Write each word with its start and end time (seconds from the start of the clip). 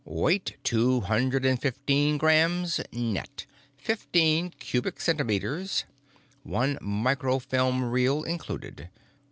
"——weight 0.03 0.55
two 0.63 1.01
hundred 1.01 1.45
and 1.45 1.61
fifteen 1.61 2.17
grams, 2.17 2.81
net; 2.91 3.45
fifteen 3.77 4.49
cubic 4.57 4.99
centimeters; 4.99 5.83
one 6.41 6.75
microfilm 6.81 7.83
reel 7.83 8.23
included. 8.23 8.89